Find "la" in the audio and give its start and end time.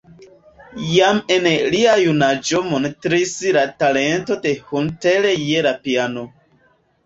3.61-3.67, 5.71-5.79